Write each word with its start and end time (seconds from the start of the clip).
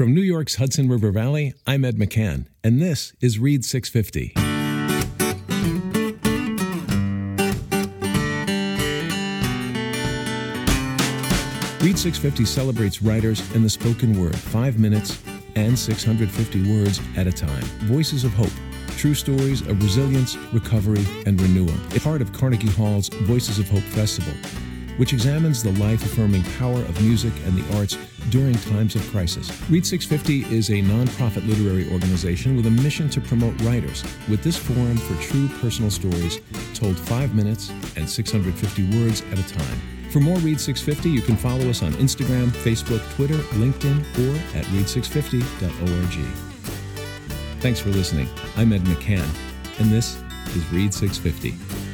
From 0.00 0.14
New 0.14 0.22
York's 0.22 0.54
Hudson 0.54 0.88
River 0.88 1.10
Valley, 1.10 1.52
I'm 1.66 1.84
Ed 1.84 1.96
McCann, 1.96 2.46
and 2.64 2.80
this 2.80 3.12
is 3.20 3.38
Read 3.38 3.66
650. 3.66 4.32
Read 11.84 11.98
650 11.98 12.46
celebrates 12.46 13.02
writers 13.02 13.42
and 13.54 13.62
the 13.62 13.68
spoken 13.68 14.18
word, 14.18 14.34
five 14.34 14.78
minutes 14.78 15.22
and 15.54 15.78
650 15.78 16.72
words 16.72 16.98
at 17.18 17.26
a 17.26 17.32
time. 17.32 17.64
Voices 17.84 18.24
of 18.24 18.32
hope, 18.32 18.48
true 18.96 19.12
stories 19.12 19.60
of 19.60 19.82
resilience, 19.82 20.34
recovery, 20.54 21.04
and 21.26 21.38
renewal. 21.38 21.74
It's 21.94 22.04
part 22.04 22.22
of 22.22 22.32
Carnegie 22.32 22.70
Hall's 22.70 23.10
Voices 23.10 23.58
of 23.58 23.68
Hope 23.68 23.82
Festival 23.82 24.32
which 25.00 25.14
examines 25.14 25.62
the 25.62 25.72
life 25.82 26.04
affirming 26.04 26.44
power 26.58 26.78
of 26.78 27.00
music 27.00 27.32
and 27.46 27.56
the 27.56 27.78
arts 27.78 27.96
during 28.28 28.54
times 28.54 28.94
of 28.94 29.00
crisis. 29.10 29.50
Read 29.70 29.86
650 29.86 30.54
is 30.54 30.68
a 30.68 30.74
nonprofit 30.74 31.48
literary 31.48 31.90
organization 31.90 32.54
with 32.54 32.66
a 32.66 32.70
mission 32.70 33.08
to 33.08 33.18
promote 33.18 33.58
writers, 33.62 34.04
with 34.28 34.42
this 34.42 34.58
forum 34.58 34.98
for 34.98 35.14
true 35.22 35.48
personal 35.62 35.90
stories 35.90 36.42
told 36.74 36.98
five 36.98 37.34
minutes 37.34 37.70
and 37.96 38.06
650 38.06 38.98
words 38.98 39.22
at 39.32 39.38
a 39.38 39.54
time. 39.54 39.80
For 40.10 40.20
more 40.20 40.36
Read 40.40 40.60
650, 40.60 41.08
you 41.08 41.22
can 41.22 41.36
follow 41.36 41.70
us 41.70 41.82
on 41.82 41.94
Instagram, 41.94 42.48
Facebook, 42.50 43.00
Twitter, 43.14 43.38
LinkedIn, 43.56 44.00
or 44.18 44.36
at 44.58 44.66
read650.org. 44.66 46.26
Thanks 47.62 47.80
for 47.80 47.88
listening. 47.88 48.28
I'm 48.58 48.74
Ed 48.74 48.82
McCann, 48.82 49.26
and 49.80 49.90
this 49.90 50.22
is 50.54 50.70
Read 50.70 50.92
650. 50.92 51.89